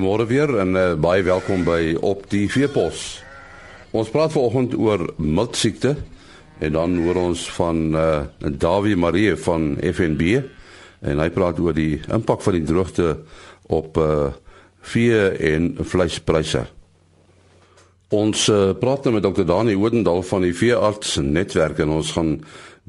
[0.00, 3.20] Goeiemôre weer en uh, baie welkom by Op die Veepos.
[3.92, 5.90] Ons praat vanoggend oor miltsiekte
[6.64, 8.06] en dan hoor ons van uh,
[8.40, 10.38] Dawie Marie van FNB
[11.04, 13.10] en hy praat oor die impak van die droogte
[13.68, 14.30] op uh,
[14.88, 15.20] vee
[15.52, 16.64] en vleispryse.
[18.10, 19.44] Ons uh, praat nou met Dr.
[19.46, 22.32] Dani Oudendal van die veearts netwerk en ons gaan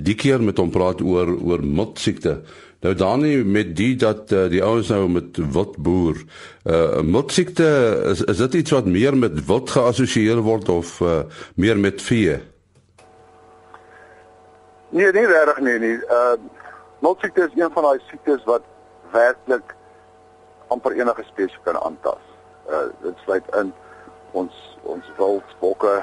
[0.02, 2.40] die keer met hom praat oor oor miltsiekte.
[2.82, 6.24] Nou Dani met die dat uh, die ouens nou met wildboer
[6.66, 7.68] uh miltsiekte
[8.14, 11.20] is is dit iets wat meer met wild geassosieer word of uh,
[11.54, 12.40] meer met vee?
[14.90, 15.94] Nee, nie regtig nee nie.
[16.10, 16.34] Uh
[17.06, 18.66] miltsiekte is een van daai siektes wat
[19.14, 19.78] werklik
[20.74, 22.26] amper enige spesies kan aantas.
[22.66, 23.70] Uh dit sluit in
[24.32, 26.02] ons ons wildbokke,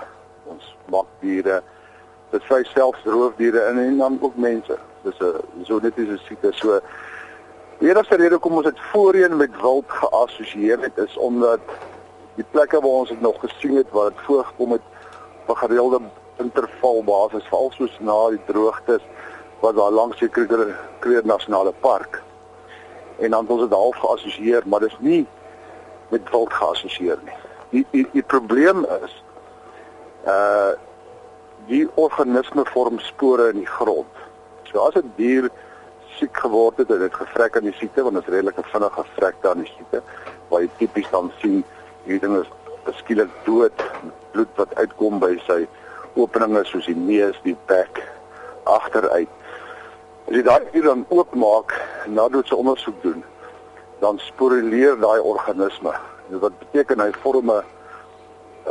[0.49, 1.63] ons makdiere,
[2.31, 4.79] dit sluit selfs roofdiere in en dan ook mense.
[5.03, 6.53] Dis 'n so dit is 'n siekte.
[6.53, 6.81] So
[7.79, 11.61] die enigste rede hoekom ons dit voorheen met wild geassosieer het is omdat
[12.35, 14.83] die plekke waar ons dit nog gesien het waar dit voorgekom het
[15.47, 16.01] op 'n gereelde
[16.37, 19.03] interval basis veral soos na die droogtes
[19.61, 22.23] wat daar langs die Kruger Kruger Nasionale Park.
[23.19, 25.27] En dan het ons dit half geassosieer maar dis nie
[26.09, 29.23] met wild geassosieer nie die die, die probleem is
[30.27, 30.75] uh
[31.69, 34.19] die organisme vorm spore in die grond
[34.73, 35.49] So as 'n dier
[36.19, 39.05] siek geword het en dit gevrek aan die siekte want dit is redelik 'n vinnige
[39.17, 40.03] vrek aan die siekte
[40.49, 41.65] waar jy tipies dan sien
[42.05, 42.51] hierdie ding is
[43.01, 43.79] skielik dood
[44.33, 45.67] bloed wat uitkom by sy
[46.15, 48.03] openinge soos die neus, die bek
[48.65, 49.29] agteruit.
[50.29, 51.73] As jy daai dier dan oopmaak
[52.05, 53.25] en nadat sy ondersoek doen,
[54.01, 55.93] dan sporuleer daai organisme.
[56.29, 57.63] Dit wat beteken hy vorm 'n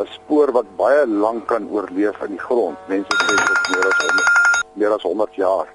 [0.06, 2.78] spoor wat baie lank kan oorleef in die grond.
[2.88, 5.68] Mense sê dit meer as 100 meer as 100 jaar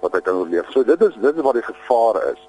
[0.00, 0.70] wat hy kan oorleef.
[0.70, 2.48] So dit is dit is wat die gevaar is.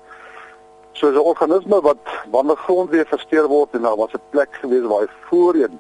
[0.91, 1.97] So 'n organisme wat
[2.31, 5.79] wanneer grond weer versteur word en daar was 'n plek gewees waar hy voorheen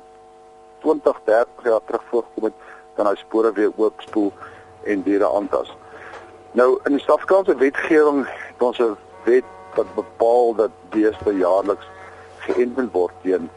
[0.81, 2.53] 20, 30 jaar terug voorgekom het,
[2.95, 4.31] kan hy spore weer oopspoel
[4.83, 5.75] en diere aantas.
[6.51, 11.87] Nou in die Suid-Afrikaanse wetgewing het ons 'n wet wat bepaal dat beeste jaarliks
[12.47, 13.49] geënt word teen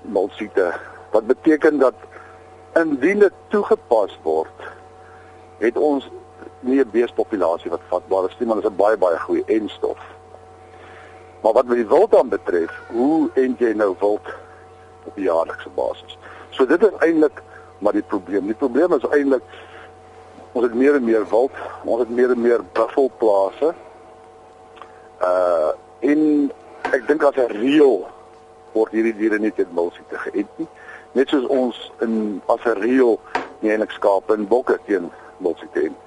[0.00, 0.72] mulsiekte.
[1.10, 1.94] Wat beteken dat
[2.74, 4.68] indien dit toegepas word,
[5.58, 6.10] het ons
[6.60, 9.98] nie 'n beespopulasie wat vatbaar is nie, maar dit is 'n baie baie goeie enstof.
[11.40, 14.26] Maar wat met die wild dan betref, hoe en jy nou wild
[15.04, 16.18] op jaarlikse basis?
[16.50, 17.42] So dit is eintlik
[17.78, 18.46] maar die probleem.
[18.46, 19.42] Die probleem is eintlik
[20.52, 21.52] ons het meer en meer wild,
[21.84, 23.74] ons het meer en meer buffelplase.
[25.20, 26.52] Uh in
[26.94, 28.06] ek dink as 'n reël
[28.74, 30.68] word hierdie diere nie teen milsiekte geënt nie.
[31.18, 33.18] Net soos ons in as 'n reël
[33.60, 35.98] nie eintlik skape en bokke teen milsiekte ent.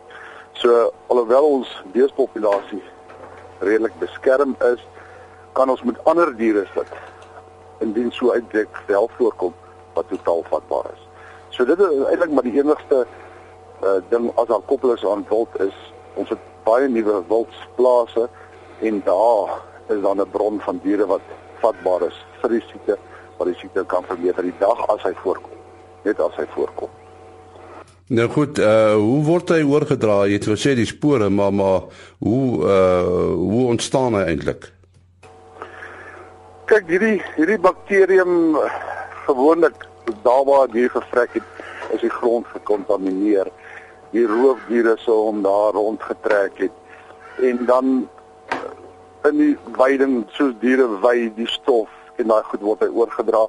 [0.53, 2.83] So alhoewel ons beespopulasie
[3.59, 4.81] redelik beskerm is,
[5.53, 6.91] kan ons met ander diere sit
[7.79, 9.53] indien so uitbreek wel voorkom
[9.93, 11.03] wat totaal vatbaar is.
[11.49, 13.05] So dit is eintlik maar die enigste
[13.83, 15.75] uh, ding as daar koppel is aan wild is
[16.13, 18.29] ons het baie nuwe wildsplase
[18.81, 21.21] en daar is dan 'n bron van diere wat
[21.61, 22.97] vatbaar is vir die siekte
[23.37, 25.57] wat die siekte kan vermeerder die dag as hy voorkom
[26.03, 26.89] net as hy voorkom.
[28.07, 30.21] Nou goed, uh hoe word hy oorgedra?
[30.31, 31.81] Jy het gesê die spore, maar maar
[32.23, 34.69] hoe uh hoe ontstaan hy eintlik?
[36.71, 38.55] Kyk, hierdie hierdie bakterium
[39.25, 39.83] gewoonlik
[40.23, 43.51] daar waar die gevrek het, is die grond gekontamineer.
[44.15, 48.07] Die roofdiere sou hom daar rondgetrek het en dan
[49.29, 53.47] in die weiding soos diere wy die stof en daai goed word hy oorgedra.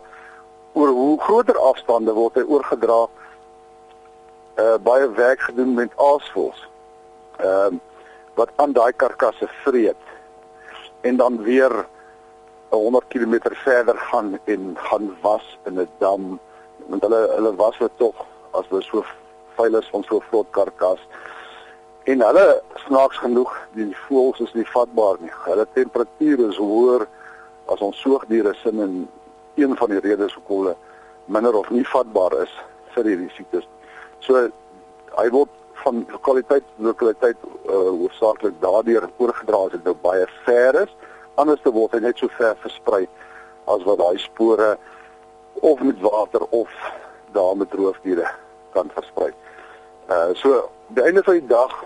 [0.72, 3.00] Oor hoe groter afstande word hy oorgedra
[4.59, 6.65] uh, baie werk gedoen met aasvoëls.
[7.38, 7.84] Ehm uh,
[8.38, 10.05] wat aan daai karkasse vreet
[11.00, 11.72] en dan weer
[12.69, 16.38] 100 km verder gaan en gaan was in 'n dam
[16.87, 18.14] want hulle hulle was dit tog
[18.50, 19.05] as hulle so
[19.56, 21.00] veilig van so 'n groot karkas
[22.08, 22.46] en hulle
[22.87, 25.32] snaaks genoeg die voëls is nie vatbaar nie.
[25.44, 27.05] Hulle temperatuur is hoër
[27.69, 28.94] as ons soogdiere sin en
[29.60, 30.76] een van die redes hoekom hulle
[31.28, 32.55] minder of nie vatbaar is
[32.94, 33.66] vir hierdie siektes.
[34.25, 34.46] So
[35.19, 35.52] hy word
[35.82, 40.96] van lokaliteit tot lokaliteit uh, hoofsaaklik daardeur oorgedra as dit nou baie ver is.
[41.37, 43.05] Anders te word hy net so ver versprei
[43.69, 44.72] as wat daai spore
[45.60, 46.72] of met water of
[47.37, 48.32] daar met roofdiere
[48.72, 49.31] kan versprei.
[50.08, 50.64] Uh so
[50.96, 51.76] die einde van die dag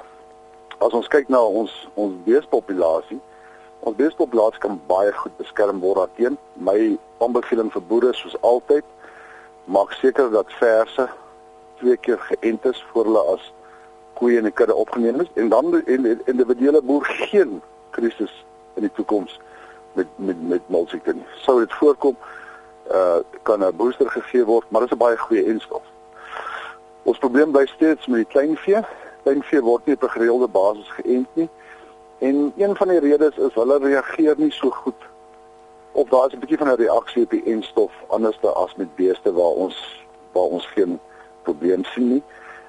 [0.79, 3.21] as ons kyk na ons ons beespopulasie,
[3.81, 8.85] ons beespopulasie kan baie goed beskerm word teen my aanbeveling vir boere soos altyd
[9.65, 11.09] maak seker dat verse
[11.81, 13.53] twee keer geënt is voor hulle as
[14.19, 17.61] koeie die kudde opgeneem is en dan die individuele boer geen
[17.91, 18.33] krisis
[18.75, 19.39] in die toekoms
[19.99, 21.27] met met met molsiekte nie.
[21.45, 22.17] Sou dit voorkom,
[22.91, 25.83] uh kan 'n booster gegee word, maar dit is 'n baie goeie enstof.
[27.03, 28.81] Ons probleem bly steeds met die kleinvee.
[29.23, 31.49] Kleinvee word nie op 'n gereelde basis geënt nie.
[32.19, 35.11] En een van die redes is hulle reageer nie so goed
[35.93, 39.33] of daar is 'n bietjie van 'n reaksie op die enstof anders as met beeste
[39.33, 41.01] waar ons waar ons geen
[41.43, 42.23] probleem sien nie.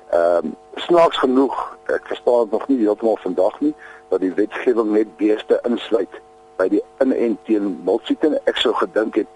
[0.09, 3.73] Ehm um, snaaks genoeg, ek verstaan dit nog nie heeltemal vandag nie
[4.07, 6.21] dat die wetgewing net beeste insluit
[6.55, 8.41] by die inent teen molsiekte.
[8.44, 9.27] Ek sou gedink het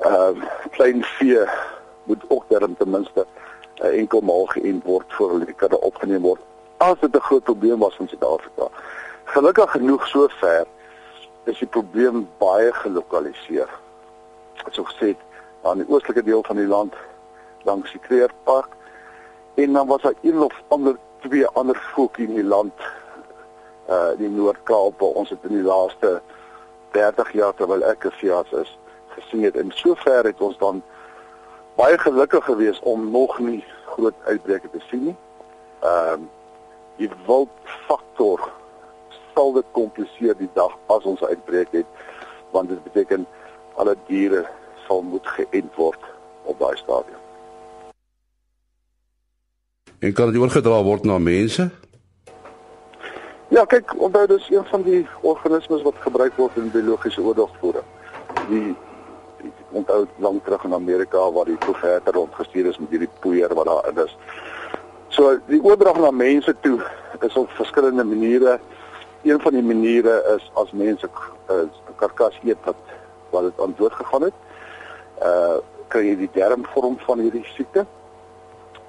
[0.00, 1.44] ehm uh, klein vee
[2.04, 3.26] moet ook daarin ten minste
[3.80, 6.40] uh, enkel maal geënt word voor hulle kan opgeneem word.
[6.76, 8.68] As dit 'n groot probleem was in Suid-Afrika.
[9.24, 10.66] Gelukkig genoeg sover
[11.44, 13.68] is die probleem baie gelokaliseer.
[14.70, 15.16] So gesê
[15.62, 16.94] aan die oostelike deel van die land
[17.62, 18.68] langs die Kreerpark
[19.54, 22.72] en dan was daar een of ander twee ander voeltjie in die land
[23.88, 26.20] uh die Noord-Kaap waar ons het in die laaste
[26.90, 28.78] 30 jaar terwyl ek gefias is
[29.16, 30.82] gesien het en sover het ons dan
[31.78, 35.16] baie gelukkig gewees om nog nie groot uitbreke te sien nie.
[35.80, 36.26] Ehm uh,
[36.98, 38.40] die wildfaktor
[39.34, 41.86] sal dit kompliseer die dag as ons uitbreek het
[42.50, 43.26] want dit beteken
[43.78, 44.40] alle diere
[44.86, 46.08] sal moet geënt word
[46.50, 47.22] op daai stadium.
[49.98, 51.68] En kan dit oorgedra word na mense?
[53.48, 57.86] Ja, kyk, onthou dis een van die organismes wat gebruik word in biologiese oorlogvoering.
[58.50, 58.74] Die
[59.70, 64.04] onthou lank terug in Amerika waar die profete rondgestuur is met hierdie poeier wat daar
[64.04, 64.16] is.
[65.08, 66.80] So die oordrag na mense toe
[67.20, 68.58] is op verskillende maniere.
[69.22, 72.76] Een van die maniere is as mense 'n uh, karkas eet wat
[73.30, 74.34] wat dit aan dood gegaan het.
[75.22, 75.56] Uh
[75.88, 77.86] kry jy die dermvorm van hierdie siekte.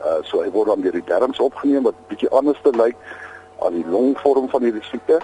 [0.04, 2.96] Uh so hy word dan deur die darmes opgeneem wat bietjie anders te lyk
[3.60, 5.20] aan die longvorm van hierdie siekte.
[5.20, 5.24] Dit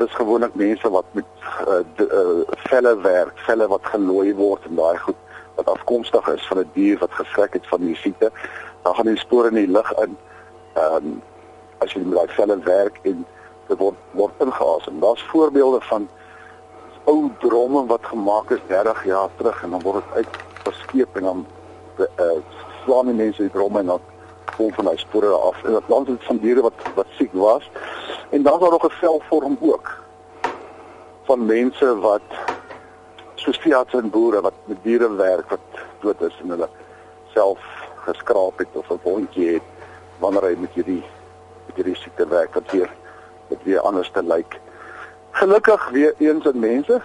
[0.00, 1.24] is gewoonlik mense wat met
[1.68, 5.16] uh, uh velle werk, velle wat gelooi word en daai goed
[5.54, 8.30] wat afkomstig is van 'n dier wat gevrek het van die siekte.
[8.82, 10.16] Dan gaan die spore in die lug in.
[10.74, 11.22] Ehm um,
[11.78, 13.26] as jy met daai velle werk en
[13.68, 15.00] dit word word ingeasem.
[15.00, 16.08] Daar's voorbeelde van
[17.04, 21.22] ou dromme wat gemaak is 30 jaar terug en dan word dit uit verskeep en
[21.22, 21.46] dan
[21.98, 22.38] uh
[22.84, 24.00] slaan die mense die dromme en dan
[24.56, 25.62] vol van daai spore af.
[25.64, 27.70] En dit land het van diere wat wat siek was.
[28.30, 29.96] En dan was daar nog 'n velvorm ook
[31.24, 32.22] van mense wat
[33.34, 35.66] soos veearts en boere wat met diere werk wat
[36.00, 36.68] dood is en hulle
[37.34, 37.60] self
[38.04, 39.62] geskraap het of 'n wondjie het
[40.18, 41.04] wanneer hy met hierdie
[41.66, 42.90] met hierdie siekte werk wat weer
[43.48, 44.60] wat weer anders te lyk.
[45.30, 47.00] Gelukkig weer eens in mense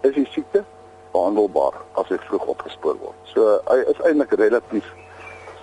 [0.00, 0.64] is die siekte
[1.10, 3.18] behandelbaar as dit vroeg opgespoor word.
[3.24, 4.92] So hy is eintlik relatief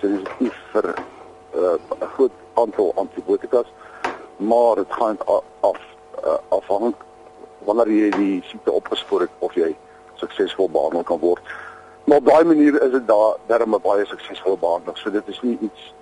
[0.02, 3.70] sensitief vir uh, 'n uh, groot aantal antibiotikas,
[4.38, 5.18] maar dit gaan
[5.60, 5.78] af
[6.26, 6.94] uh, afhang
[7.66, 9.76] wanneer jy die siekte opgespoor het of jy
[10.16, 11.42] suksesvol behandel kan word.
[12.04, 14.98] Maar op daai manier is dit daar darem 'n baie suksesvolle behandeling.
[14.98, 15.94] So dit is nie iets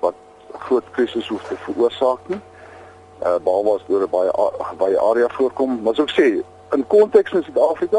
[0.00, 0.14] wat
[0.52, 2.40] groot krisis hoef te veroorsaak nie.
[3.22, 4.30] Uh behalwe as 'n baie
[4.76, 7.98] baie area voorkom, maar soos ek sê, in konteks in Suid-Afrika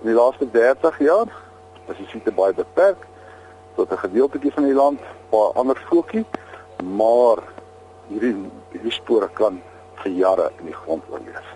[0.00, 1.26] in die laaste 30 jaar
[1.88, 3.06] is die siekte baie beperk
[3.74, 6.24] tot 'n gedeeltjie van die land, 'n paar ander voeltjie,
[6.84, 7.38] maar
[8.08, 8.34] hierdie
[8.72, 9.60] hierdie spore kan
[10.02, 11.52] vir jare in die grond oorleef.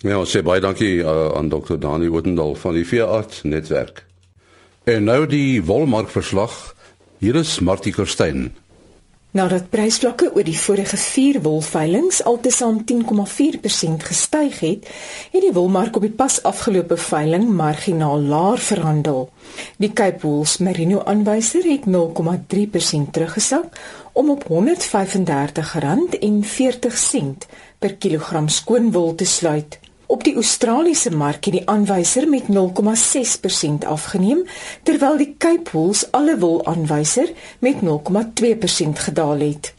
[0.00, 1.76] Ja, ons sê baie dankie uh, aan Dr.
[1.76, 4.06] Dani Woodendal van die Veearts Netwerk.
[4.88, 6.54] En nou die wolmarkverslag.
[7.20, 8.48] Hier is Martie Kerstyn.
[9.30, 14.88] Nadat prysvlakke oor die vorige 4 wolveilinge altesaam 10,4% gestyg het,
[15.30, 19.30] het die wolmark op die pas afgelope veiling marginaal laer verhandel.
[19.78, 23.64] Die Cape Wool's Merino aanwyser het 0,3% teruggesak
[24.12, 24.50] om op R135,40
[27.78, 29.78] per kilogram skoonwol te sluit.
[30.10, 34.40] Op die Australiese mark het die aanwyser met 0,6% afgeneem,
[34.82, 37.30] terwyl die Cape Wool's alle wol aanwyser
[37.62, 39.70] met 0,2% gedaal het.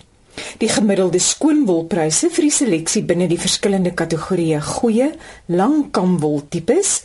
[0.58, 5.12] Die gemiddelde skoonwolpryse vir die seleksie binne die verskillende kategorieë goeie,
[5.52, 7.02] langkamwol tipes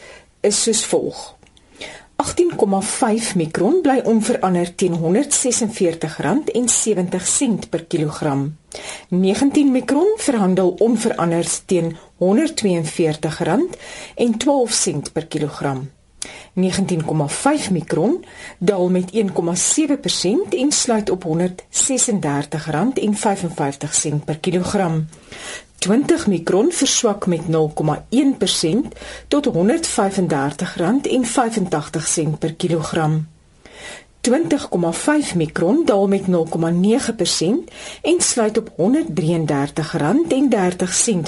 [0.46, 1.35] is soos volg:
[2.26, 8.56] 18,5 mikron bly onveranderd teen R146,70 per kilogram.
[9.08, 12.24] 19 mikron verhandel onveranderd teen R142,12
[15.12, 15.90] per kilogram.
[16.54, 16.62] 19,5
[17.70, 18.24] mikron
[18.58, 19.18] daal met 1,7%
[20.50, 21.30] en sluit op R136,55
[24.24, 25.06] per kilogram.
[25.78, 27.48] 20 mikron verswak met 0,1%
[29.28, 29.52] tot R135,85
[32.38, 33.28] per kilogram.
[34.20, 36.26] 20,5 mikron daal met 0,9%
[38.02, 38.76] en sluit op R133,30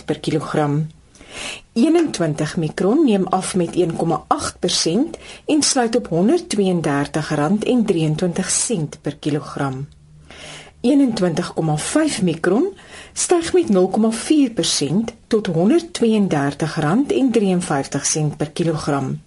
[0.04, 0.86] per kilogram.
[1.72, 3.82] 21 mikron neem af met 1,8%
[5.46, 6.12] en sluit op R132,23
[9.00, 9.88] per kilogram.
[10.80, 12.76] 21,5 mikron
[13.18, 13.74] styg met 0,4%
[15.26, 15.54] tot R132,53
[18.36, 19.20] per kilogram.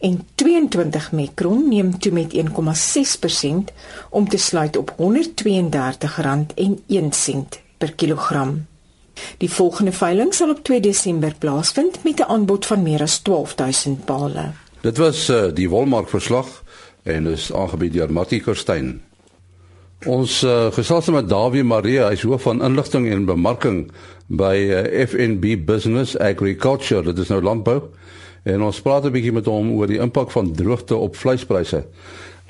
[0.00, 2.40] En 22 mikron neem toe met 1,6%
[4.10, 4.98] om te sluit op R132,01
[7.78, 8.66] per kilogram.
[9.38, 14.04] Die volgende veiling sal op 2 Desember plaasvind met 'n aanbod van meer as 12000
[14.04, 14.50] pale.
[14.80, 16.62] Dit was uh, die Wolmark verslag
[17.02, 19.02] en is aangebied deur Mattie Kerstyn.
[20.04, 23.78] Ons uh, gesels met Dawie Marie, hy is hoof van inligting en bemarking
[24.28, 27.78] by uh, eh, FNB Business Agriculture, dit is nou landbou.
[28.44, 31.86] En ons praat 'n bietjie met hom oor die impak van droogte op vleispryse.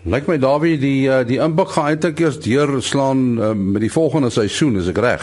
[0.03, 4.77] Lyk my Dawie die die impak gaan eintlik eers deurslaan uh, met die volgende seisoen,
[4.77, 5.23] is ek reg?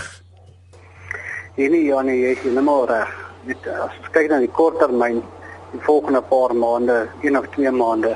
[1.57, 3.11] Nee nee ja nee, jy is heeltemal reg.
[3.43, 5.19] Dit as kyk na die korttermyn,
[5.75, 8.15] die volgende paar maande, een of twee maande,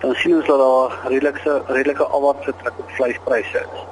[0.00, 3.84] dan sien ons dat daar redelike redelike afwaartse trek op vleispryse is.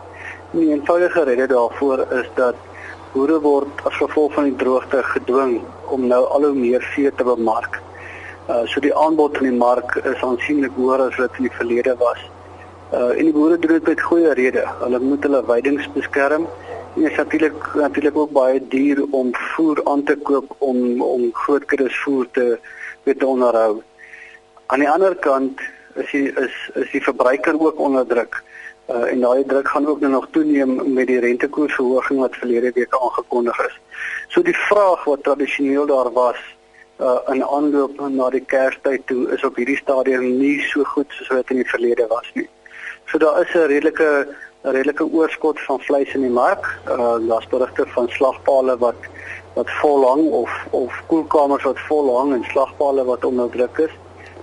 [0.50, 2.54] Die eenvoudige rede daarvoor is dat
[3.12, 5.60] boere word as gevolg van die droogte gedwing
[5.94, 7.80] om nou al hoe meer vee te bemark.
[8.48, 11.96] Uh so die aanbod in die mark is aansienlik hoër as wat in die verlede
[11.98, 12.20] was.
[12.92, 14.66] Uh en die boere doen dit met goeie rede.
[14.82, 16.48] Hulle moet hulle weidings beskerm
[16.94, 21.96] Ja, natuurlik natuurlik ook baie duur om voer aan te koop om om groot kuddes
[22.00, 22.58] voer te
[23.02, 23.82] weet onderhou.
[24.66, 25.60] Aan die ander kant
[25.94, 28.42] is die is is die verbruiker ook onder druk.
[28.88, 32.96] Uh, en daai druk gaan ook nou nog toeneem met die rentekoersverhoging wat verlede week
[32.98, 33.78] aangekondig is.
[34.28, 36.40] So die vraag wat tradisioneel daar was
[37.00, 41.32] uh, in aanloop na die Kerstyd toe is op hierdie stadium nie so goed soos
[41.32, 42.48] wat in die verlede was nie.
[43.08, 44.28] So daar is 'n redelike
[44.64, 46.78] 'n redelike oorskot van vleis in die mark.
[46.88, 49.00] Uh daar's berigte van slagpale wat
[49.54, 53.94] wat vol hang of of koelkamers wat vol hang en slagpale wat onder druk is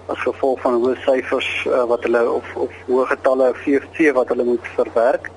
[0.08, 4.44] as gevolg van hoë syfers uh, wat hulle of of hoë getalle VFC wat hulle
[4.44, 5.30] moet verwerk.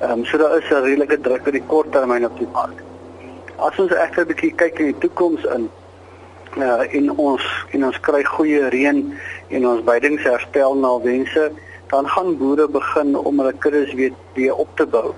[0.00, 2.82] Ehm um, so daar is 'n redelike druk op die kort termyn op die mark.
[3.56, 5.70] As ons egter 'n bietjie kyk in die toekoms in
[6.56, 8.98] uh in ons in ons kry goeie reën
[9.48, 11.52] en ons veidings herstel na wense
[11.92, 15.14] dan gaan boere begin om hulle kuddes weer weer op te bou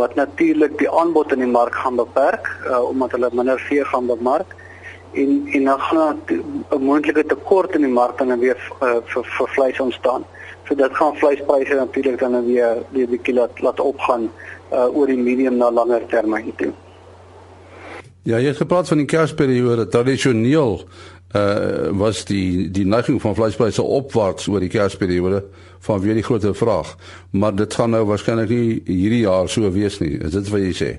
[0.00, 4.06] wat natuurlik die aanbod in die mark gaan beperk uh, omdat hulle minder vee gaan
[4.06, 4.56] bemark
[5.12, 9.48] en en dan gaan 'n moontlike tekort in die mark dan weer uh, vir vir
[9.48, 10.24] vleis ontstaan.
[10.68, 14.30] So dit gaan vleispryse natuurlik dan weer weer bietjie laat laat opgaan
[14.72, 16.72] uh, oor die medium na langer termyn toe.
[18.22, 20.80] Ja, jy het gepraat van die kersperiode tradisioneel
[21.34, 25.44] uh was die die neiging van vleispryse opwaarts oor die kersperiode
[25.78, 26.96] van weer die groter vraag.
[27.30, 30.18] Maar dit gaan nou waarskynlik nie hierdie jaar so wees nie.
[30.18, 30.90] Is dit wat jy sê?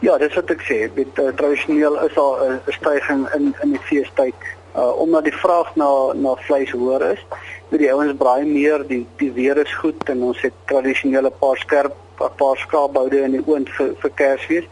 [0.00, 0.76] Ja, dis wat ek sê.
[0.94, 4.34] Dit uh, tradisioneel is al 'n uh, stygings in in die feestyd
[4.76, 7.22] uh omdat die vraag na na vleis hoër is.
[7.68, 11.56] Met die ouens braai meer, die die weer is goed en ons het tradisionele paar
[11.56, 14.68] skerp paar skaapboude in die oond vir vir Kersfees.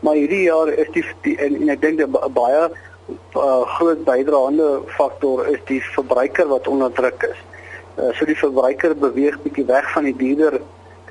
[0.00, 2.62] Maar hierdie jaar is die, die en, en ek dink 'n baie
[3.36, 7.40] uh, groot bydraende faktor is die verbruiker wat onder druk is.
[7.98, 10.60] Uh, so die verbruiker beweeg bietjie weg van die duurder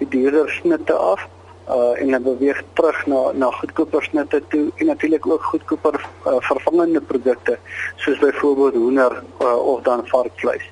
[0.01, 1.27] die duurder snitte af
[1.71, 6.35] uh, en hy beweeg terug na na goedkoper snitte toe en natuurlik ook goedkoper uh,
[6.49, 7.57] vervangende produkte
[7.95, 10.67] soos byvoorbeeld hoender uh, of dan varkvleis.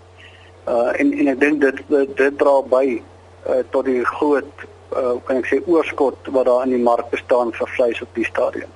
[0.68, 1.84] Uh, en en ek dink dit
[2.18, 6.76] dit dra by uh, tot die groot uh, kan ek sê oorskot wat daar in
[6.78, 8.70] die mark bestaan vir vleis op die stadium.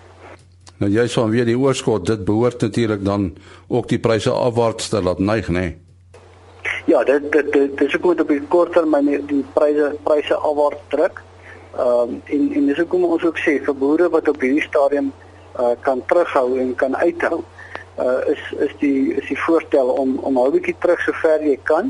[0.82, 3.32] Nou jy sê weer die oorskot, dit behoort natuurlik dan
[3.68, 5.68] ook die pryse afwaarts te laat neig, nê?
[5.68, 5.80] Nee?
[6.86, 11.22] Ja, dit dit dit is ook op die kort termyn die pryse pryse afwaarts druk.
[11.78, 15.08] Ehm um, en en dis hoekom ons ook sê vir boere wat op hierdie stadium
[15.60, 17.40] uh, kan terughou en kan uithou,
[17.98, 21.90] uh, is is die is die voorstel om om al bietjie terug sover jy kan.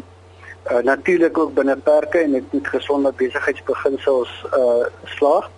[0.71, 4.87] Uh, natuurlik ook binne perke en dit moet gesonde besigheidsbeginsels uh
[5.17, 5.51] slaag.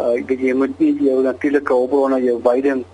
[0.00, 2.84] Uh ek weet jy moet nie jou natuurlike hulpbronne jou veiding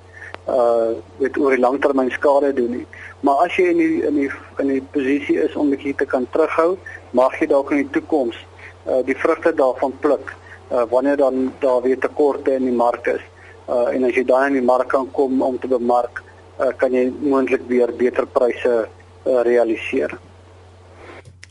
[0.50, 2.86] uh met oor die langtermyn skade doen nie.
[3.20, 6.26] Maar as jy in die in die in die posisie is om bietjie te kan
[6.34, 6.74] terughou,
[7.14, 8.46] mag jy dalk in die toekoms
[8.90, 10.34] uh die vrugte daarvan pluk
[10.72, 13.22] uh wanneer dan daar weer tekorte in die mark is.
[13.68, 16.22] Uh en as jy dan in die mark kan kom om te bemark,
[16.58, 18.74] uh kan jy moontlik weer beter pryse
[19.26, 20.18] uh, realiseer.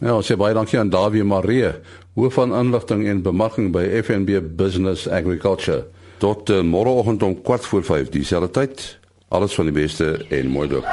[0.02, 1.70] Ja, ons sê baie dankie aan Dawie Marie
[2.18, 5.86] hoof van inligting en bemarking by FNB Business Agriculture.
[6.18, 9.00] Tot uh, môreoggend om kwart voor 5 dieselfde tyd.
[9.30, 10.86] Alles van die beste en mooi dag.